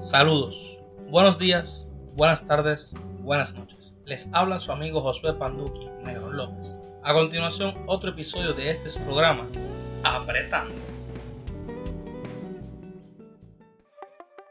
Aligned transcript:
Saludos, 0.00 0.78
buenos 1.10 1.38
días, 1.38 1.84
buenas 2.14 2.46
tardes, 2.46 2.94
buenas 3.18 3.54
noches. 3.54 3.96
Les 4.04 4.30
habla 4.32 4.60
su 4.60 4.70
amigo 4.70 5.00
Josué 5.00 5.32
Panduki 5.32 5.88
Negro 6.04 6.32
López. 6.32 6.78
A 7.02 7.12
continuación, 7.12 7.74
otro 7.86 8.10
episodio 8.10 8.52
de 8.52 8.70
este 8.70 9.00
programa, 9.00 9.48
Apretando. 10.04 10.72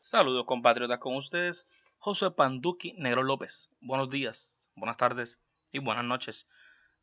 Saludos 0.03 0.45
compatriotas 0.45 0.99
con 0.99 1.17
ustedes, 1.17 1.67
José 1.97 2.31
Panduki 2.31 2.93
Negro 2.99 3.23
López. 3.23 3.71
Buenos 3.81 4.11
días, 4.11 4.69
buenas 4.75 4.99
tardes 4.99 5.41
y 5.73 5.79
buenas 5.79 6.05
noches. 6.05 6.47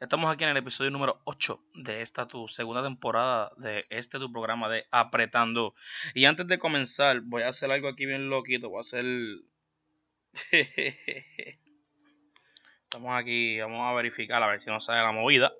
Estamos 0.01 0.33
aquí 0.33 0.43
en 0.45 0.49
el 0.49 0.57
episodio 0.57 0.89
número 0.89 1.21
8 1.25 1.59
de 1.75 2.01
esta 2.01 2.27
tu 2.27 2.47
segunda 2.47 2.81
temporada 2.81 3.51
de 3.57 3.85
este 3.91 4.17
tu 4.17 4.31
programa 4.31 4.67
de 4.67 4.83
Apretando. 4.89 5.75
Y 6.15 6.25
antes 6.25 6.47
de 6.47 6.57
comenzar, 6.57 7.21
voy 7.21 7.43
a 7.43 7.49
hacer 7.49 7.71
algo 7.71 7.87
aquí 7.87 8.07
bien 8.07 8.27
loquito. 8.27 8.69
Voy 8.69 8.79
a 8.79 8.81
hacer. 8.81 9.05
Estamos 12.83 13.21
aquí, 13.21 13.59
vamos 13.59 13.87
a 13.87 13.93
verificar 13.93 14.41
a 14.41 14.47
ver 14.47 14.59
si 14.59 14.71
nos 14.71 14.85
sale 14.85 15.03
la 15.03 15.11
movida. 15.11 15.53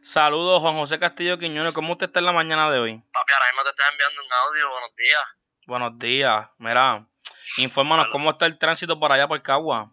Saludos, 0.00 0.62
Juan 0.62 0.76
José 0.76 0.98
Castillo 0.98 1.38
Quiñones. 1.38 1.74
¿Cómo 1.74 1.92
usted 1.92 2.06
está 2.06 2.20
en 2.20 2.26
la 2.26 2.32
mañana 2.32 2.70
de 2.70 2.78
hoy? 2.78 2.94
Papi, 3.12 3.32
ahora 3.34 3.44
mismo 3.50 3.62
te 3.62 3.68
estoy 3.68 3.84
enviando 3.92 4.22
un 4.24 4.32
audio. 4.32 4.70
Buenos 4.70 4.96
días. 4.96 5.22
Buenos 5.66 5.98
días. 5.98 6.48
Mira, 6.56 7.06
infórmanos 7.58 8.08
cómo 8.10 8.30
está 8.30 8.46
el 8.46 8.56
tránsito 8.56 8.98
por 8.98 9.12
allá 9.12 9.28
por 9.28 9.42
Cagua. 9.42 9.92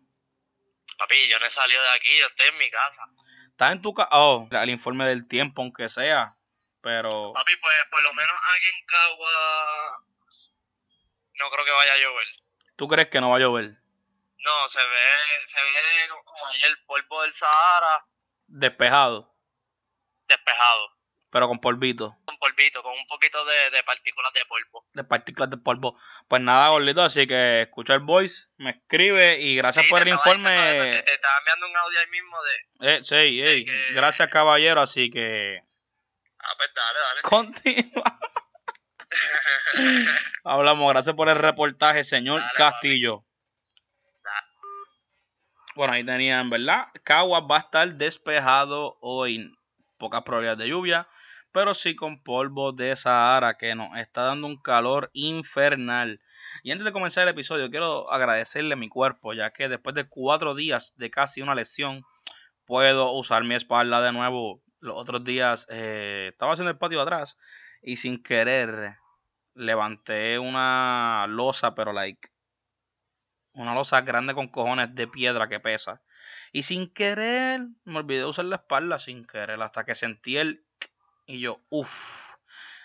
Papi, 1.04 1.28
yo 1.28 1.38
no 1.38 1.46
he 1.46 1.50
salido 1.50 1.82
de 1.82 1.92
aquí, 1.98 2.18
yo 2.18 2.28
estoy 2.28 2.48
en 2.48 2.58
mi 2.58 2.70
casa. 2.70 3.04
¿Estás 3.50 3.74
en 3.74 3.82
tu 3.82 3.94
casa? 3.94 4.08
Oh, 4.14 4.48
el 4.50 4.70
informe 4.70 5.06
del 5.06 5.28
tiempo, 5.28 5.62
aunque 5.62 5.90
sea. 5.90 6.34
Pero. 6.82 7.34
Papi, 7.34 7.56
pues 7.58 7.76
por 7.92 8.02
lo 8.04 8.14
menos 8.14 8.36
aquí 8.56 8.68
en 8.68 8.86
Cagua 8.86 9.98
no 11.34 11.50
creo 11.50 11.66
que 11.66 11.72
vaya 11.72 11.94
a 11.94 11.98
llover. 11.98 12.28
¿Tú 12.78 12.88
crees 12.88 13.10
que 13.10 13.20
no 13.20 13.32
va 13.32 13.36
a 13.36 13.40
llover? 13.40 13.66
No, 13.66 14.70
se 14.70 14.80
ve, 14.80 15.46
se 15.46 15.62
ve 15.62 16.10
como 16.24 16.48
ahí 16.48 16.64
el 16.64 16.86
polvo 16.86 17.22
del 17.24 17.34
Sahara 17.34 18.06
Despejado, 18.48 19.30
despejado. 20.30 20.90
Pero 21.34 21.48
con 21.50 21.60
polvito. 21.60 22.16
Un 22.28 22.38
polvito, 22.38 22.82
con 22.84 22.94
un 22.94 23.08
poquito 23.08 23.44
de, 23.44 23.72
de 23.72 23.84
partículas 23.84 24.32
de 24.34 24.46
polvo. 24.46 24.86
De 24.94 25.04
partículas 25.04 25.50
de 25.50 25.58
polvo. 25.58 26.00
Pues 26.30 26.42
nada, 26.42 26.70
gordito, 26.70 27.02
así 27.02 27.26
que 27.28 27.64
escucha 27.64 27.96
el 27.96 28.02
voice, 28.02 28.44
me 28.58 28.70
escribe 28.70 29.40
y 29.42 29.56
gracias 29.56 29.86
Sí, 29.86 29.90
por 29.90 30.04
el 30.04 30.10
eso, 30.10 30.16
informe. 30.18 31.02
te 31.04 31.14
estaba 31.14 31.34
enviando 31.40 31.68
un 31.68 31.76
audio 31.76 32.00
ahí 32.00 32.08
mismo 32.12 32.38
de... 32.44 32.96
Eh, 32.96 33.04
sí, 33.04 33.16
ey, 33.42 33.66
que- 33.66 33.94
gracias 33.94 34.30
caballero, 34.30 34.82
así 34.82 35.10
que 35.10 35.60
Ah, 36.40 36.54
pues 36.58 36.70
dale, 36.76 37.00
dale. 37.00 37.22
continúa. 37.24 38.20
Hablamos, 40.44 40.90
gracias 40.94 41.16
por 41.16 41.30
el 41.30 41.36
reportaje, 41.38 42.04
señor 42.04 42.42
Dale, 42.42 42.54
Castillo. 42.56 43.24
Bueno, 45.76 45.94
ahí 45.94 46.04
tenían, 46.06 46.50
¿verdad? 46.52 46.86
Caguas 47.04 47.44
va 47.50 47.58
a 47.58 47.62
estar 47.62 47.92
despejado 47.96 48.96
hoy. 49.02 49.52
Pocas 49.98 50.22
probabilidades 50.24 50.60
de 50.60 50.68
lluvia, 50.68 51.08
pero 51.54 51.74
sí 51.74 51.96
con 51.96 52.22
polvo 52.22 52.72
de 52.72 52.96
Sahara 52.96 53.58
que 53.58 53.76
nos 53.76 53.98
está 53.98 54.24
dando 54.24 54.48
un 54.48 54.58
calor 54.58 55.10
infernal. 55.14 56.20
Y 56.64 56.72
antes 56.72 56.86
de 56.86 56.92
comenzar 56.92 57.24
el 57.24 57.34
episodio, 57.34 57.70
quiero 57.70 58.12
agradecerle 58.12 58.74
a 58.74 58.78
mi 58.78 58.90
cuerpo, 58.90 59.34
ya 59.34 59.52
que 59.52 59.70
después 59.70 59.96
de 59.96 60.08
cuatro 60.08 60.56
días 60.56 60.96
de 60.98 61.10
casi 61.10 61.42
una 61.42 61.56
lesión, 61.56 62.04
puedo 62.66 63.12
usar 63.12 63.44
mi 63.44 63.56
espalda 63.56 64.02
de 64.02 64.12
nuevo. 64.12 64.62
Los 64.80 64.98
otros 64.98 65.24
días 65.24 65.68
eh, 65.70 66.30
estaba 66.32 66.54
haciendo 66.54 66.72
el 66.72 66.78
patio 66.78 67.02
atrás 67.02 67.38
y 67.82 67.98
sin 67.98 68.22
querer 68.22 68.98
levanté 69.56 70.40
una 70.40 71.26
losa, 71.30 71.76
pero 71.76 71.94
like 71.94 72.30
una 73.54 73.76
losa 73.76 74.02
grande 74.02 74.34
con 74.34 74.48
cojones 74.48 74.96
de 74.96 75.08
piedra 75.08 75.48
que 75.48 75.60
pesa. 75.60 76.02
Y 76.52 76.64
sin 76.64 76.92
querer, 76.92 77.62
me 77.84 78.00
olvidé 78.00 78.26
usar 78.26 78.46
la 78.46 78.58
espalda 78.58 79.00
sin 79.00 79.26
querer, 79.26 79.62
hasta 79.62 79.86
que 79.86 79.96
sentí 79.96 80.38
el... 80.38 80.66
Y 81.26 81.40
yo, 81.40 81.62
uff. 81.70 82.36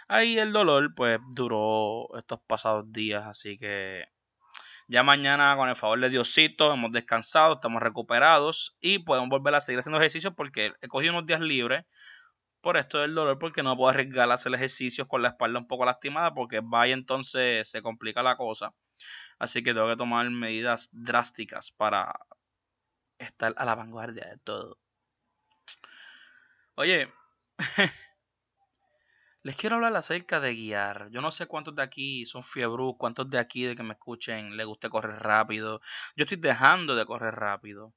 Ahí 0.09 0.39
el 0.39 0.53
dolor, 0.53 0.95
pues, 0.95 1.19
duró 1.35 2.09
estos 2.17 2.41
pasados 2.47 2.91
días, 2.93 3.25
así 3.27 3.59
que... 3.59 4.07
Ya 4.91 5.03
mañana, 5.03 5.55
con 5.57 5.69
el 5.69 5.77
favor 5.77 6.01
de 6.01 6.09
Diosito, 6.09 6.73
hemos 6.73 6.93
descansado, 6.93 7.55
estamos 7.55 7.83
recuperados 7.83 8.77
y 8.81 9.01
podemos 9.01 9.29
volver 9.29 9.55
a 9.55 9.61
seguir 9.61 9.81
haciendo 9.81 9.99
ejercicios 9.99 10.33
porque 10.35 10.73
he 10.81 10.89
cogido 10.89 11.13
unos 11.13 11.27
días 11.27 11.41
libres 11.43 11.85
por 12.63 12.77
esto 12.79 12.99
del 13.01 13.15
dolor, 13.15 13.39
porque 13.39 13.63
no 13.63 13.77
puedo 13.77 13.91
arriesgar 13.91 14.31
a 14.31 14.35
hacer 14.35 14.55
ejercicios 14.55 15.07
con 15.07 15.23
la 15.23 15.29
espalda 15.29 15.59
un 15.59 15.69
poco 15.69 15.85
lastimada, 15.85 16.35
porque 16.35 16.61
vaya 16.63 16.95
entonces 16.95 17.71
se 17.71 17.83
complica 17.83 18.23
la 18.23 18.37
cosa. 18.37 18.75
Así 19.39 19.63
que 19.63 19.75
tengo 19.75 19.89
que 19.89 19.97
tomar 19.97 20.29
medidas 20.31 20.91
drásticas 20.93 21.71
para 21.73 22.19
estar 23.19 23.55
a 23.57 23.65
la 23.65 23.75
vanguardia 23.75 24.27
de 24.27 24.39
todo. 24.39 24.79
Oye, 26.77 27.13
les 29.43 29.57
quiero 29.57 29.77
hablar 29.77 29.97
acerca 29.97 30.41
de 30.41 30.55
guiar. 30.55 31.09
Yo 31.11 31.21
no 31.21 31.31
sé 31.31 31.47
cuántos 31.47 31.75
de 31.75 31.83
aquí 31.83 32.27
son 32.27 32.43
fiebrus, 32.45 32.97
cuántos 32.99 33.31
de 33.31 33.39
aquí 33.39 33.65
de 33.65 33.77
que 33.77 33.83
me 33.83 33.95
escuchen 33.95 34.57
les 34.57 34.67
guste 34.67 34.91
correr 34.91 35.21
rápido. 35.21 35.81
Yo 36.17 36.25
estoy 36.25 36.39
dejando 36.39 36.97
de 36.97 37.07
correr 37.07 37.35
rápido. 37.35 37.95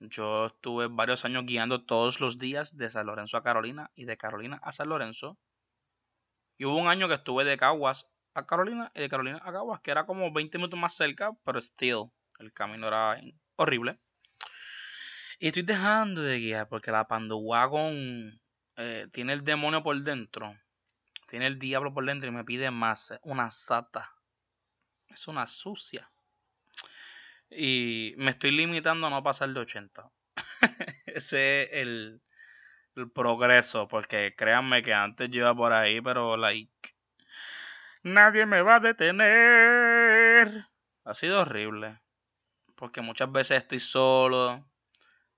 Yo 0.00 0.46
estuve 0.46 0.88
varios 0.88 1.24
años 1.24 1.46
guiando 1.46 1.84
todos 1.84 2.20
los 2.20 2.38
días 2.38 2.76
de 2.76 2.90
San 2.90 3.06
Lorenzo 3.06 3.36
a 3.36 3.42
Carolina 3.42 3.90
y 3.94 4.04
de 4.04 4.16
Carolina 4.16 4.60
a 4.62 4.72
San 4.72 4.88
Lorenzo. 4.88 5.38
Y 6.58 6.64
hubo 6.64 6.76
un 6.76 6.88
año 6.88 7.08
que 7.08 7.14
estuve 7.14 7.44
de 7.44 7.56
Caguas 7.56 8.08
a 8.34 8.46
Carolina 8.46 8.90
y 8.94 9.00
de 9.00 9.08
Carolina 9.08 9.40
a 9.42 9.52
Caguas, 9.52 9.80
que 9.80 9.90
era 9.90 10.04
como 10.04 10.32
20 10.32 10.58
minutos 10.58 10.78
más 10.78 10.94
cerca, 10.94 11.32
pero 11.44 11.60
still, 11.60 12.10
el 12.38 12.52
camino 12.52 12.88
era 12.88 13.18
horrible. 13.56 13.98
Y 15.38 15.48
estoy 15.48 15.62
dejando 15.62 16.22
de 16.22 16.40
guiar 16.40 16.68
porque 16.68 16.90
la 16.90 17.06
Panduwagon 17.06 18.40
eh, 18.76 19.08
tiene 19.12 19.32
el 19.32 19.44
demonio 19.44 19.82
por 19.82 19.96
dentro, 20.00 20.56
tiene 21.28 21.46
el 21.46 21.58
diablo 21.58 21.92
por 21.92 22.04
dentro 22.04 22.28
y 22.28 22.32
me 22.32 22.44
pide 22.44 22.70
más, 22.70 23.10
es 23.12 23.20
una 23.22 23.50
sata, 23.50 24.12
es 25.08 25.28
una 25.28 25.46
sucia. 25.46 26.10
Y 27.50 28.14
me 28.16 28.32
estoy 28.32 28.50
limitando 28.50 29.06
a 29.06 29.10
no 29.10 29.22
pasar 29.22 29.50
de 29.50 29.60
80. 29.60 30.10
Ese 31.06 31.62
es 31.62 31.68
el, 31.72 32.20
el 32.96 33.10
progreso, 33.10 33.88
porque 33.88 34.34
créanme 34.36 34.82
que 34.82 34.94
antes 34.94 35.30
yo 35.30 35.40
iba 35.40 35.54
por 35.54 35.72
ahí, 35.72 36.00
pero 36.00 36.36
like 36.36 36.96
nadie 38.06 38.46
me 38.46 38.62
va 38.62 38.76
a 38.76 38.80
detener. 38.80 40.66
Ha 41.04 41.14
sido 41.14 41.42
horrible. 41.42 42.00
Porque 42.74 43.00
muchas 43.00 43.30
veces 43.30 43.62
estoy 43.62 43.80
solo. 43.80 44.64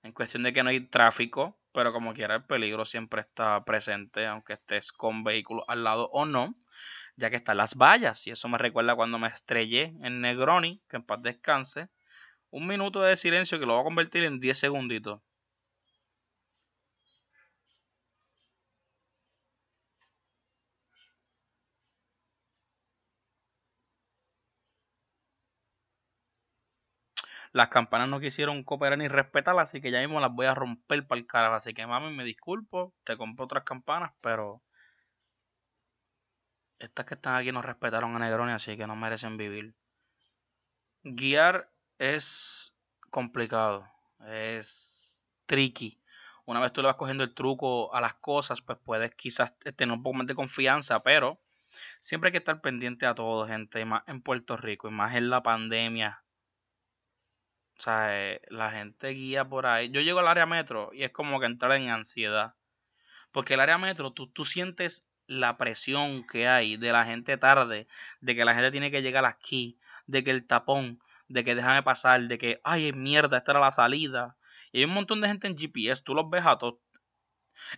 En 0.03 0.13
cuestión 0.13 0.43
de 0.43 0.53
que 0.53 0.63
no 0.63 0.71
hay 0.71 0.81
tráfico. 0.81 1.59
Pero 1.73 1.93
como 1.93 2.15
quiera 2.15 2.37
el 2.37 2.45
peligro 2.45 2.85
siempre 2.85 3.21
está 3.21 3.65
presente. 3.65 4.27
Aunque 4.27 4.55
estés 4.55 4.93
con 4.93 5.25
vehículos 5.25 5.65
al 5.69 5.85
lado 5.85 6.09
o 6.13 6.25
no. 6.25 6.49
Ya 7.17 7.31
que 7.31 7.37
están 7.37 7.57
las 7.57 7.75
vallas. 7.77 8.27
Y 8.27 8.31
eso 8.31 8.49
me 8.49 8.59
recuerda 8.59 8.97
cuando 8.97 9.19
me 9.19 9.29
estrellé 9.29 9.95
en 10.03 10.21
Negroni. 10.21 10.81
Que 10.89 10.97
en 10.97 11.03
paz 11.05 11.23
descanse. 11.23 11.89
Un 12.51 12.67
minuto 12.67 13.03
de 13.03 13.17
silencio 13.17 13.59
que 13.59 13.67
lo 13.67 13.75
voy 13.75 13.83
a 13.83 13.85
convertir 13.85 14.25
en 14.25 14.41
10 14.41 14.59
segunditos. 14.59 15.23
Las 27.59 27.71
campanas 27.71 28.09
no 28.09 28.21
quisieron 28.21 28.63
cooperar 28.63 28.99
ni 28.99 29.09
respetar, 29.09 29.59
así 29.59 29.81
que 29.81 29.91
ya 29.91 29.99
mismo 29.99 30.21
las 30.21 30.33
voy 30.33 30.47
a 30.47 30.55
romper 30.55 31.05
para 31.09 31.19
el 31.19 31.27
carajo. 31.27 31.57
Así 31.57 31.75
que 31.75 31.89
mami, 31.89 32.15
me 32.15 32.23
disculpo, 32.23 32.95
te 33.03 33.17
compro 33.17 33.47
otras 33.47 33.65
campanas, 33.65 34.13
pero 34.21 34.63
estas 36.79 37.05
que 37.05 37.15
están 37.15 37.35
aquí 37.35 37.51
no 37.51 37.61
respetaron 37.61 38.15
a 38.15 38.21
Negroni, 38.21 38.53
así 38.53 38.77
que 38.77 38.87
no 38.87 38.95
merecen 38.95 39.37
vivir. 39.37 39.75
Guiar 41.03 41.69
es 41.99 42.77
complicado, 43.11 43.91
es 44.29 45.21
tricky. 45.47 46.01
Una 46.45 46.61
vez 46.61 46.73
tú 46.73 46.81
le 46.81 46.87
vas 46.87 46.95
cogiendo 46.95 47.25
el 47.25 47.35
truco 47.35 47.93
a 47.93 48.01
las 48.01 48.15
cosas, 48.15 48.61
pues 48.61 48.79
puedes 48.85 49.13
quizás 49.17 49.59
tener 49.75 49.93
un 49.97 50.05
poco 50.05 50.15
más 50.15 50.29
de 50.29 50.37
confianza, 50.37 51.03
pero 51.03 51.41
siempre 51.99 52.29
hay 52.29 52.33
que 52.33 52.39
estar 52.39 52.61
pendiente 52.61 53.05
a 53.05 53.17
todo, 53.17 53.49
gente, 53.49 53.85
más 53.85 54.05
en 54.07 54.23
Puerto 54.23 54.57
Rico, 54.57 54.87
y 54.87 54.93
más 54.93 55.17
en 55.17 55.29
la 55.29 55.43
pandemia 55.43 56.23
O 57.79 57.83
sea, 57.83 58.41
la 58.49 58.73
gente 58.73 59.09
guía 59.11 59.49
por 59.49 59.67
ahí. 59.67 59.91
Yo 59.91 60.01
llego 60.01 60.19
al 60.19 60.29
área 60.29 60.47
metro 60.47 60.91
y 60.93 61.05
es 61.05 61.13
como 61.13 61.39
que 61.39 61.47
entrar 61.47 61.73
en 61.73 61.91
ansiedad. 61.91 62.55
Porque 63.31 63.55
el 63.55 63.61
área 63.61 63.79
metro, 63.79 64.13
tú, 64.13 64.27
tú 64.27 64.45
sientes 64.45 65.09
la 65.29 65.57
presión 65.59 66.27
que 66.27 66.49
hay 66.49 66.77
de 66.77 66.91
la 66.91 67.05
gente 67.05 67.37
tarde, 67.37 67.87
de 68.21 68.35
que 68.35 68.45
la 68.45 68.55
gente 68.55 68.73
tiene 68.73 68.91
que 68.91 69.03
llegar 69.03 69.25
aquí, 69.27 69.79
de 70.07 70.25
que 70.25 70.31
el 70.31 70.47
tapón, 70.47 71.01
de 71.29 71.45
que 71.45 71.55
déjame 71.55 71.83
pasar, 71.83 72.23
de 72.23 72.39
que, 72.39 72.61
ay, 72.65 72.93
mierda, 72.93 73.39
esta 73.39 73.53
era 73.53 73.61
la 73.61 73.71
salida. 73.71 74.37
Y 74.73 74.79
hay 74.79 74.85
un 74.87 74.95
montón 74.95 75.21
de 75.21 75.29
gente 75.29 75.47
en 75.47 75.57
GPS, 75.57 76.03
tú 76.03 76.15
los 76.15 76.29
ves 76.29 76.45
a 76.47 76.59
todos. 76.59 76.81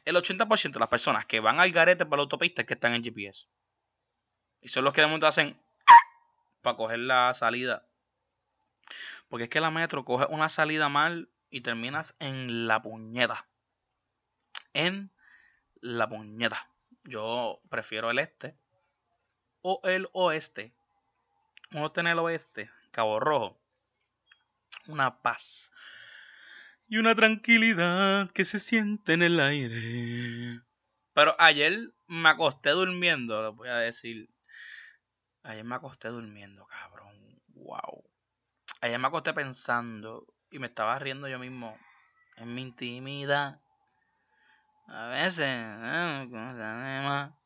El 0.04 0.16
80% 0.16 0.72
de 0.72 0.80
las 0.80 0.88
personas 0.88 1.26
que 1.26 1.40
van 1.40 1.60
al 1.60 1.72
garete 1.72 2.06
para 2.06 2.18
la 2.18 2.22
autopista 2.22 2.62
es 2.62 2.68
que 2.68 2.74
están 2.74 2.94
en 2.94 3.02
GPS. 3.02 3.48
Y 4.62 4.68
son 4.68 4.84
los 4.84 4.94
que 4.94 5.00
de 5.00 5.08
momento 5.08 5.26
hacen 5.26 5.60
para 6.62 6.76
coger 6.76 7.00
la 7.00 7.34
salida. 7.34 7.84
Porque 9.30 9.44
es 9.44 9.50
que 9.50 9.60
la 9.60 9.70
metro 9.70 10.04
coge 10.04 10.26
una 10.28 10.50
salida 10.50 10.90
mal 10.90 11.30
y 11.48 11.62
terminas 11.62 12.16
en 12.18 12.66
la 12.68 12.82
puñeta. 12.82 13.48
En 14.74 15.10
la 15.80 16.08
puñeta. 16.08 16.68
Yo 17.04 17.62
prefiero 17.70 18.10
el 18.10 18.18
este 18.18 18.54
o 19.62 19.80
el 19.84 20.08
oeste. 20.12 20.74
Uno 21.72 21.92
en 21.96 22.06
el 22.08 22.18
oeste, 22.18 22.70
Cabo 22.90 23.20
Rojo. 23.20 23.58
Una 24.86 25.22
paz 25.22 25.72
y 26.90 26.98
una 26.98 27.14
tranquilidad 27.14 28.30
que 28.32 28.44
se 28.44 28.58
siente 28.58 29.12
en 29.12 29.22
el 29.22 29.38
aire. 29.38 30.60
Pero 31.14 31.36
ayer 31.38 31.92
me 32.08 32.28
acosté 32.28 32.70
durmiendo, 32.70 33.46
les 33.46 33.56
voy 33.56 33.68
a 33.68 33.76
decir. 33.76 34.28
Ayer 35.44 35.64
me 35.64 35.76
acosté 35.76 36.08
durmiendo, 36.08 36.66
cabrón. 36.66 37.40
Wow. 37.54 38.09
Ayer 38.82 38.98
me 38.98 39.08
acosté 39.08 39.34
pensando 39.34 40.26
y 40.50 40.58
me 40.58 40.68
estaba 40.68 40.98
riendo 40.98 41.28
yo 41.28 41.38
mismo 41.38 41.76
en 42.36 42.54
mi 42.54 42.62
intimidad. 42.62 43.60
A 44.86 45.08
veces, 45.08 45.46
¿eh? 45.46 46.26
¿cómo 46.30 46.52
se 46.52 46.58
llama? 46.58 47.36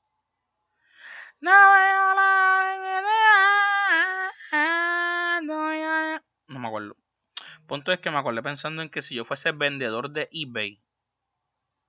No 6.46 6.60
me 6.60 6.68
acuerdo. 6.68 6.96
Punto 7.66 7.90
es 7.90 7.98
que 7.98 8.12
me 8.12 8.18
acordé 8.18 8.40
pensando 8.40 8.82
en 8.82 8.88
que 8.88 9.02
si 9.02 9.16
yo 9.16 9.24
fuese 9.24 9.50
vendedor 9.50 10.10
de 10.10 10.28
eBay, 10.30 10.80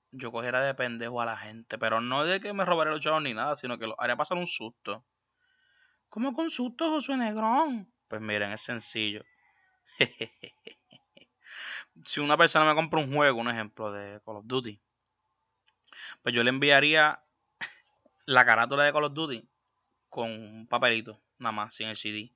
yo 0.09 0.31
cogiera 0.31 0.61
de 0.61 0.73
pendejo 0.73 1.21
a 1.21 1.25
la 1.25 1.37
gente. 1.37 1.77
Pero 1.77 2.01
no 2.01 2.25
de 2.25 2.39
que 2.39 2.51
me 2.53 2.65
robara 2.65 2.89
los 2.89 3.01
chavos 3.01 3.21
ni 3.21 3.35
nada, 3.35 3.55
sino 3.55 3.77
que 3.77 3.85
lo 3.85 4.01
haría 4.01 4.15
pasar 4.15 4.39
un 4.39 4.47
susto. 4.47 5.05
¿Cómo 6.09 6.33
con 6.33 6.49
susto, 6.49 6.89
Josué 6.89 7.17
Negrón? 7.17 7.93
Pues 8.07 8.21
miren, 8.21 8.51
es 8.51 8.61
sencillo. 8.61 9.23
si 12.03 12.19
una 12.19 12.37
persona 12.37 12.65
me 12.65 12.75
compra 12.75 12.99
un 12.99 13.13
juego, 13.13 13.39
un 13.39 13.49
ejemplo 13.49 13.91
de 13.91 14.21
Call 14.25 14.37
of 14.37 14.45
Duty, 14.45 14.79
pues 16.21 16.35
yo 16.35 16.43
le 16.43 16.49
enviaría 16.49 17.23
la 18.25 18.45
carátula 18.45 18.83
de 18.83 18.93
Call 18.93 19.05
of 19.05 19.13
Duty 19.13 19.47
con 20.09 20.31
un 20.31 20.67
papelito, 20.67 21.21
nada 21.39 21.51
más, 21.51 21.75
sin 21.75 21.89
el 21.89 21.97
CD, 21.97 22.31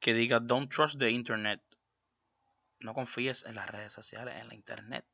que 0.00 0.14
diga 0.14 0.40
Don't 0.40 0.70
trust 0.70 0.98
the 0.98 1.10
internet. 1.10 1.62
No 2.80 2.94
confíes 2.94 3.44
en 3.44 3.56
las 3.56 3.68
redes 3.68 3.92
sociales, 3.92 4.36
en 4.36 4.48
la 4.48 4.54
internet. 4.54 5.04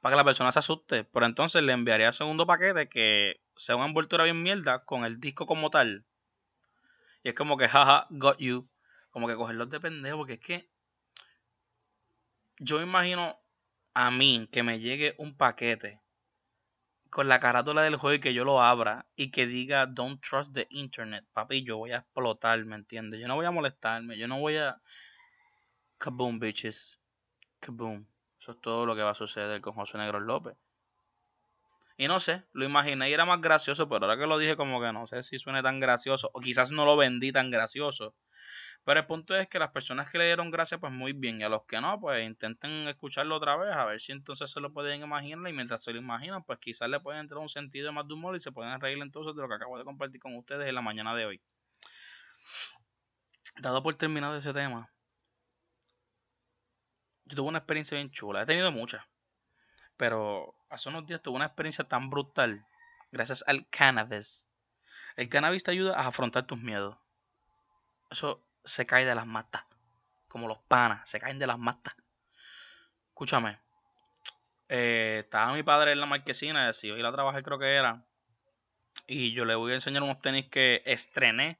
Para 0.00 0.14
que 0.14 0.16
la 0.16 0.24
persona 0.24 0.52
se 0.52 0.60
asuste. 0.60 1.04
Pero 1.04 1.26
entonces 1.26 1.62
le 1.62 1.72
enviaría 1.72 2.08
el 2.08 2.14
segundo 2.14 2.46
paquete 2.46 2.88
que 2.88 3.40
sea 3.56 3.76
una 3.76 3.86
envoltura 3.86 4.24
bien 4.24 4.42
mierda 4.42 4.84
con 4.84 5.04
el 5.04 5.20
disco 5.20 5.46
como 5.46 5.70
tal. 5.70 6.04
Y 7.22 7.30
es 7.30 7.34
como 7.34 7.56
que, 7.56 7.68
jaja, 7.68 8.06
got 8.10 8.38
you. 8.38 8.68
Como 9.18 9.26
que 9.26 9.34
cogerlos 9.34 9.68
de 9.68 9.80
pendejo. 9.80 10.18
Porque 10.18 10.34
es 10.34 10.40
que 10.40 10.70
yo 12.60 12.80
imagino 12.80 13.36
a 13.94 14.12
mí 14.12 14.48
que 14.52 14.62
me 14.62 14.78
llegue 14.78 15.16
un 15.18 15.36
paquete 15.36 16.00
con 17.10 17.26
la 17.26 17.40
carátula 17.40 17.82
del 17.82 17.96
juego 17.96 18.14
y 18.14 18.20
que 18.20 18.32
yo 18.32 18.44
lo 18.44 18.62
abra 18.62 19.06
y 19.16 19.32
que 19.32 19.48
diga 19.48 19.86
don't 19.86 20.20
trust 20.22 20.54
the 20.54 20.68
internet, 20.70 21.26
papi, 21.32 21.64
yo 21.64 21.78
voy 21.78 21.90
a 21.90 21.98
explotar, 21.98 22.64
¿me 22.64 22.76
entiendes? 22.76 23.18
Yo 23.18 23.26
no 23.26 23.34
voy 23.34 23.46
a 23.46 23.50
molestarme, 23.50 24.16
yo 24.16 24.28
no 24.28 24.38
voy 24.38 24.56
a... 24.56 24.80
Kaboom, 25.98 26.38
bitches. 26.38 27.00
Kaboom. 27.58 28.06
Eso 28.40 28.52
es 28.52 28.60
todo 28.60 28.86
lo 28.86 28.94
que 28.94 29.02
va 29.02 29.10
a 29.10 29.14
suceder 29.16 29.60
con 29.60 29.74
José 29.74 29.98
Negro 29.98 30.20
López. 30.20 30.54
Y 31.96 32.06
no 32.06 32.20
sé, 32.20 32.44
lo 32.52 32.64
imaginé 32.64 33.10
y 33.10 33.12
era 33.12 33.24
más 33.24 33.40
gracioso, 33.40 33.88
pero 33.88 34.04
ahora 34.04 34.16
que 34.16 34.28
lo 34.28 34.38
dije 34.38 34.54
como 34.54 34.80
que 34.80 34.92
no 34.92 35.08
sé 35.08 35.24
si 35.24 35.40
suene 35.40 35.64
tan 35.64 35.80
gracioso, 35.80 36.30
o 36.32 36.38
quizás 36.38 36.70
no 36.70 36.84
lo 36.84 36.96
vendí 36.96 37.32
tan 37.32 37.50
gracioso. 37.50 38.14
Pero 38.84 39.00
el 39.00 39.06
punto 39.06 39.36
es 39.36 39.48
que 39.48 39.58
las 39.58 39.70
personas 39.70 40.10
que 40.10 40.18
le 40.18 40.26
dieron 40.26 40.50
gracias, 40.50 40.80
pues 40.80 40.92
muy 40.92 41.12
bien. 41.12 41.40
Y 41.40 41.44
a 41.44 41.48
los 41.48 41.64
que 41.64 41.80
no, 41.80 42.00
pues 42.00 42.26
intenten 42.26 42.88
escucharlo 42.88 43.36
otra 43.36 43.56
vez, 43.56 43.74
a 43.74 43.84
ver 43.84 44.00
si 44.00 44.12
entonces 44.12 44.50
se 44.50 44.60
lo 44.60 44.72
pueden 44.72 45.02
imaginar. 45.02 45.50
Y 45.50 45.52
mientras 45.52 45.84
se 45.84 45.92
lo 45.92 45.98
imaginan, 45.98 46.42
pues 46.44 46.58
quizás 46.58 46.88
le 46.88 46.98
pueden 47.00 47.20
entrar 47.20 47.38
un 47.38 47.48
sentido 47.48 47.92
más 47.92 48.08
de 48.08 48.14
humor 48.14 48.34
y 48.36 48.40
se 48.40 48.50
pueden 48.50 48.80
reír 48.80 48.98
entonces 49.02 49.34
de 49.36 49.42
lo 49.42 49.48
que 49.48 49.54
acabo 49.54 49.78
de 49.78 49.84
compartir 49.84 50.20
con 50.20 50.36
ustedes 50.36 50.66
en 50.66 50.74
la 50.74 50.82
mañana 50.82 51.14
de 51.14 51.26
hoy. 51.26 51.42
Dado 53.60 53.82
por 53.82 53.94
terminado 53.96 54.36
ese 54.36 54.52
tema, 54.54 54.90
yo 57.24 57.36
tuve 57.36 57.48
una 57.48 57.58
experiencia 57.58 57.96
bien 57.96 58.10
chula. 58.10 58.42
He 58.42 58.46
tenido 58.46 58.72
muchas. 58.72 59.04
Pero 59.98 60.54
hace 60.70 60.88
unos 60.88 61.06
días 61.06 61.20
tuve 61.20 61.36
una 61.36 61.46
experiencia 61.46 61.84
tan 61.84 62.08
brutal 62.08 62.64
gracias 63.10 63.44
al 63.46 63.68
cannabis. 63.68 64.46
El 65.16 65.28
cannabis 65.28 65.64
te 65.64 65.72
ayuda 65.72 65.98
a 65.98 66.06
afrontar 66.06 66.46
tus 66.46 66.58
miedos. 66.58 66.96
Eso 68.10 68.47
se 68.64 68.86
cae 68.86 69.04
de 69.04 69.14
las 69.14 69.26
matas. 69.26 69.64
Como 70.28 70.48
los 70.48 70.58
panas, 70.58 71.08
se 71.08 71.20
caen 71.20 71.38
de 71.38 71.46
las 71.46 71.58
matas. 71.58 71.94
Escúchame. 73.08 73.58
Eh, 74.68 75.22
estaba 75.24 75.54
mi 75.54 75.62
padre 75.62 75.92
en 75.92 76.00
la 76.00 76.06
marquesina, 76.06 76.72
si 76.72 76.90
hoy 76.90 77.02
la 77.02 77.12
trabajé 77.12 77.42
creo 77.42 77.58
que 77.58 77.74
era. 77.74 78.04
Y 79.06 79.32
yo 79.32 79.44
le 79.44 79.54
voy 79.54 79.72
a 79.72 79.76
enseñar 79.76 80.02
unos 80.02 80.20
tenis 80.20 80.48
que 80.50 80.82
estrené 80.84 81.58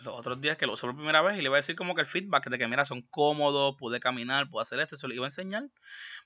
los 0.00 0.14
otros 0.14 0.40
días 0.40 0.56
que 0.56 0.66
lo 0.66 0.74
usé 0.74 0.86
por 0.86 0.94
primera 0.94 1.22
vez 1.22 1.38
y 1.38 1.42
le 1.42 1.48
voy 1.48 1.56
a 1.56 1.58
decir 1.58 1.74
como 1.74 1.94
que 1.94 2.02
el 2.02 2.06
feedback 2.06 2.48
de 2.48 2.58
que 2.58 2.68
mira 2.68 2.84
son 2.84 3.02
cómodos, 3.02 3.76
pude 3.76 3.98
caminar, 3.98 4.48
pude 4.48 4.62
hacer 4.62 4.78
esto, 4.80 4.96
se 4.96 5.08
lo 5.08 5.14
iba 5.14 5.24
a 5.24 5.28
enseñar. 5.28 5.64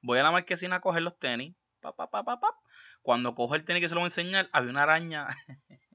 Voy 0.03 0.19
a 0.19 0.23
la 0.23 0.33
marquesina 0.33 0.77
a 0.77 0.81
coger 0.81 1.03
los 1.03 1.19
tenis. 1.19 1.55
Pa, 1.81 1.95
pa, 1.95 2.11
pa, 2.11 2.39
Cuando 3.03 3.35
cojo 3.35 3.55
el 3.55 3.65
tenis 3.65 3.83
que 3.83 3.89
se 3.89 3.95
lo 3.95 4.01
voy 4.01 4.07
a 4.07 4.09
enseñar, 4.09 4.51
había 4.53 4.71
una 4.71 4.83
araña 4.83 5.29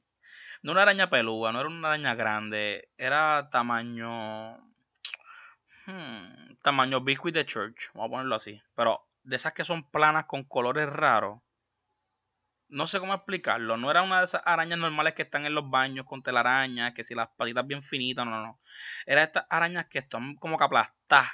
No 0.65 0.71
una 0.71 0.81
araña 0.81 1.11
peluda, 1.11 1.51
no 1.51 1.59
era 1.59 1.69
una 1.69 1.89
araña 1.89 2.15
grande. 2.15 2.89
Era 2.97 3.51
tamaño. 3.51 4.57
Hmm, 5.85 6.55
tamaño 6.63 7.01
Biscuit 7.01 7.35
de 7.35 7.45
Church. 7.45 7.91
Vamos 7.93 8.07
a 8.07 8.09
ponerlo 8.09 8.35
así. 8.35 8.59
Pero 8.73 9.07
de 9.21 9.35
esas 9.35 9.53
que 9.53 9.63
son 9.63 9.87
planas 9.91 10.25
con 10.25 10.43
colores 10.43 10.89
raros. 10.89 11.39
No 12.67 12.87
sé 12.87 12.99
cómo 12.99 13.13
explicarlo. 13.13 13.77
No 13.77 13.91
era 13.91 14.01
una 14.01 14.17
de 14.17 14.25
esas 14.25 14.41
arañas 14.43 14.79
normales 14.79 15.13
que 15.13 15.21
están 15.21 15.45
en 15.45 15.53
los 15.53 15.69
baños 15.69 16.07
con 16.07 16.23
telarañas. 16.23 16.95
Que 16.95 17.03
si 17.03 17.13
las 17.13 17.35
patitas 17.35 17.67
bien 17.67 17.83
finitas. 17.83 18.25
No, 18.25 18.31
no, 18.31 18.47
no. 18.47 18.55
Era 19.05 19.21
estas 19.21 19.45
arañas 19.51 19.85
que 19.87 19.99
están 19.99 20.33
como 20.37 20.57
que 20.57 20.63
aplastadas. 20.63 21.29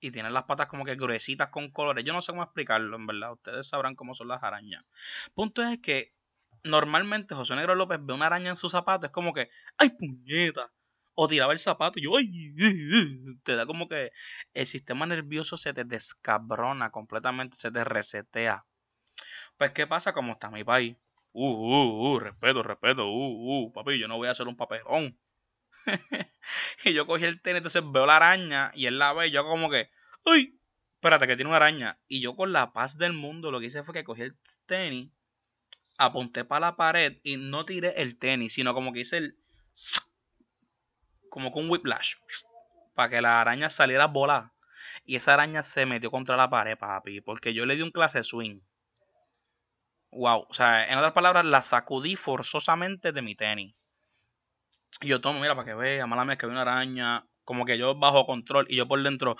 Y 0.00 0.10
tienen 0.10 0.32
las 0.32 0.44
patas 0.44 0.68
como 0.68 0.86
que 0.86 0.94
gruesitas 0.94 1.50
con 1.50 1.70
colores. 1.70 2.02
Yo 2.02 2.14
no 2.14 2.22
sé 2.22 2.32
cómo 2.32 2.44
explicarlo, 2.44 2.96
en 2.96 3.06
verdad. 3.06 3.32
Ustedes 3.34 3.68
sabrán 3.68 3.94
cómo 3.94 4.14
son 4.14 4.28
las 4.28 4.42
arañas. 4.42 4.86
Punto 5.34 5.62
es 5.62 5.80
que 5.82 6.14
normalmente 6.64 7.34
José 7.34 7.54
Negro 7.54 7.74
López 7.74 7.98
ve 8.02 8.14
una 8.14 8.26
araña 8.26 8.50
en 8.50 8.56
su 8.56 8.68
zapato, 8.68 9.06
es 9.06 9.12
como 9.12 9.32
que, 9.32 9.50
¡ay, 9.76 9.90
puñeta! 9.90 10.72
O 11.14 11.28
tiraba 11.28 11.52
el 11.52 11.58
zapato 11.60 11.98
y 11.98 12.04
yo, 12.04 12.16
¡ay! 12.16 13.38
Te 13.44 13.54
da 13.54 13.66
como 13.66 13.88
que 13.88 14.10
el 14.54 14.66
sistema 14.66 15.06
nervioso 15.06 15.56
se 15.56 15.72
te 15.72 15.84
descabrona 15.84 16.90
completamente, 16.90 17.56
se 17.56 17.70
te 17.70 17.84
resetea. 17.84 18.64
Pues, 19.56 19.70
¿qué 19.72 19.86
pasa? 19.86 20.12
Como 20.12 20.32
está 20.32 20.50
mi 20.50 20.64
país. 20.64 20.96
Uh, 21.32 21.52
uh, 21.52 22.14
uh, 22.14 22.18
respeto, 22.20 22.62
respeto, 22.62 23.06
uh, 23.06 23.66
uh, 23.66 23.72
papi, 23.72 23.98
yo 23.98 24.08
no 24.08 24.16
voy 24.16 24.28
a 24.28 24.32
hacer 24.32 24.48
un 24.48 24.56
papelón. 24.56 25.18
y 26.84 26.94
yo 26.94 27.06
cogí 27.06 27.24
el 27.24 27.42
tenis, 27.42 27.58
entonces 27.58 27.82
veo 27.92 28.06
la 28.06 28.16
araña 28.16 28.72
y 28.74 28.86
él 28.86 28.98
la 28.98 29.12
ve 29.12 29.28
y 29.28 29.30
yo 29.30 29.44
como 29.44 29.70
que, 29.70 29.90
¡ay! 30.24 30.58
Espérate, 30.94 31.26
que 31.26 31.36
tiene 31.36 31.50
una 31.50 31.56
araña. 31.58 32.00
Y 32.08 32.20
yo 32.20 32.34
con 32.34 32.52
la 32.52 32.72
paz 32.72 32.96
del 32.96 33.12
mundo 33.12 33.50
lo 33.50 33.60
que 33.60 33.66
hice 33.66 33.84
fue 33.84 33.94
que 33.94 34.04
cogí 34.04 34.22
el 34.22 34.34
tenis 34.66 35.13
apunté 35.96 36.44
para 36.44 36.66
la 36.66 36.76
pared 36.76 37.18
y 37.22 37.36
no 37.36 37.64
tiré 37.64 38.00
el 38.02 38.18
tenis, 38.18 38.54
sino 38.54 38.74
como 38.74 38.92
que 38.92 39.00
hice 39.00 39.18
el. 39.18 39.38
como 41.30 41.52
con 41.52 41.70
whiplash. 41.70 42.16
Para 42.94 43.08
que 43.08 43.20
la 43.20 43.40
araña 43.40 43.70
saliera 43.70 44.04
a 44.04 44.08
volar. 44.08 44.52
Y 45.04 45.16
esa 45.16 45.34
araña 45.34 45.62
se 45.62 45.86
metió 45.86 46.10
contra 46.10 46.36
la 46.36 46.48
pared, 46.48 46.78
papi. 46.78 47.20
Porque 47.20 47.52
yo 47.52 47.66
le 47.66 47.76
di 47.76 47.82
un 47.82 47.90
clase 47.90 48.22
swing. 48.22 48.60
Wow. 50.12 50.46
O 50.48 50.54
sea, 50.54 50.86
en 50.86 50.96
otras 50.96 51.12
palabras, 51.12 51.44
la 51.44 51.62
sacudí 51.62 52.14
forzosamente 52.16 53.12
de 53.12 53.22
mi 53.22 53.34
tenis. 53.34 53.74
Y 55.00 55.08
yo 55.08 55.20
tomo, 55.20 55.40
mira, 55.40 55.56
para 55.56 55.66
que 55.66 55.74
vea, 55.74 56.06
mala 56.06 56.24
mía 56.24 56.36
que 56.36 56.46
había 56.46 56.60
una 56.60 56.62
araña. 56.62 57.26
Como 57.42 57.66
que 57.66 57.76
yo 57.76 57.94
bajo 57.96 58.24
control 58.26 58.66
y 58.70 58.76
yo 58.76 58.86
por 58.86 59.02
dentro. 59.02 59.36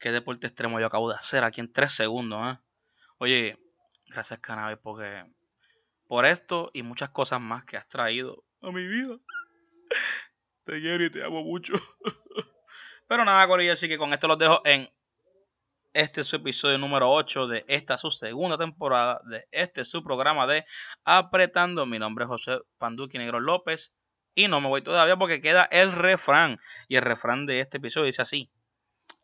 Qué 0.00 0.10
deporte 0.10 0.46
extremo 0.46 0.80
yo 0.80 0.86
acabo 0.86 1.10
de 1.10 1.16
hacer 1.16 1.44
aquí 1.44 1.60
en 1.60 1.72
tres 1.72 1.92
segundos, 1.92 2.54
¿eh? 2.54 2.58
Oye, 3.18 3.58
Gracias, 4.12 4.40
Cannabis, 4.40 4.78
porque 4.82 5.24
por 6.06 6.26
esto 6.26 6.70
y 6.74 6.82
muchas 6.82 7.08
cosas 7.10 7.40
más 7.40 7.64
que 7.64 7.78
has 7.78 7.88
traído 7.88 8.44
a 8.60 8.70
mi 8.70 8.86
vida. 8.86 9.16
Te 10.64 10.80
quiero 10.80 11.02
y 11.04 11.10
te 11.10 11.24
amo 11.24 11.42
mucho. 11.42 11.72
Pero 13.08 13.24
nada, 13.24 13.46
Corillo, 13.48 13.72
así 13.72 13.88
que 13.88 13.96
con 13.98 14.12
esto 14.12 14.28
los 14.28 14.38
dejo 14.38 14.60
en 14.64 14.88
este 15.94 16.20
es 16.20 16.26
su 16.26 16.36
episodio 16.36 16.78
número 16.78 17.10
8 17.10 17.48
de 17.48 17.64
esta 17.68 17.98
su 17.98 18.10
segunda 18.10 18.56
temporada 18.56 19.20
de 19.24 19.46
este 19.50 19.84
su 19.84 20.04
programa 20.04 20.46
de 20.46 20.64
Apretando. 21.04 21.84
Mi 21.84 21.98
nombre 21.98 22.24
es 22.24 22.28
José 22.28 22.60
Panduqui 22.78 23.18
Negro 23.18 23.40
López 23.40 23.94
y 24.34 24.48
no 24.48 24.60
me 24.60 24.68
voy 24.68 24.82
todavía 24.82 25.16
porque 25.16 25.40
queda 25.40 25.64
el 25.70 25.92
refrán. 25.92 26.60
Y 26.88 26.96
el 26.96 27.02
refrán 27.02 27.46
de 27.46 27.60
este 27.60 27.78
episodio 27.78 28.06
dice 28.06 28.22
así: 28.22 28.50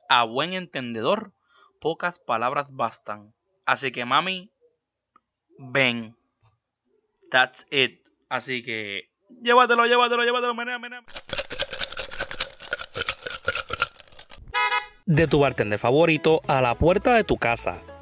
A 0.09 0.25
buen 0.25 0.55
entendedor, 0.55 1.33
pocas 1.81 2.19
palabras 2.19 2.73
bastan. 2.73 3.35
Así 3.65 3.93
que, 3.93 4.05
mami, 4.05 4.51
ven. 5.59 6.17
That's 7.31 7.67
it. 7.71 8.01
Así 8.29 8.63
que, 8.63 9.11
llévatelo, 9.43 9.87
llévatelo, 9.87 10.23
llévatelo, 10.23 10.55
menea, 10.55 10.79
menea. 10.79 11.03
de 15.09 15.27
tu 15.27 15.39
bartender 15.39 15.79
favorito 15.79 16.43
a 16.49 16.61
la 16.61 16.75
puerta 16.75 17.15
de 17.15 17.25
tu 17.25 17.39
casa. 17.39 17.81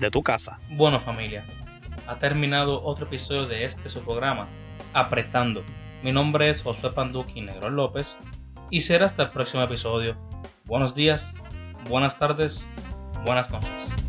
de 0.00 0.10
tu 0.10 0.22
casa. 0.22 0.58
Bueno 0.70 0.98
familia, 0.98 1.44
ha 2.06 2.16
terminado 2.16 2.82
otro 2.82 3.06
episodio 3.06 3.46
de 3.46 3.64
este 3.64 3.88
su 3.88 4.00
programa, 4.00 4.48
Apretando. 4.94 5.62
Mi 6.02 6.10
nombre 6.10 6.50
es 6.50 6.62
Josué 6.62 6.90
Panduqui 6.90 7.42
Negro 7.42 7.70
López 7.70 8.18
y 8.70 8.80
será 8.80 9.06
hasta 9.06 9.24
el 9.24 9.30
próximo 9.30 9.62
episodio. 9.62 10.16
Buenos 10.64 10.94
días, 10.94 11.34
buenas 11.88 12.18
tardes, 12.18 12.66
buenas 13.24 13.50
noches. 13.50 13.99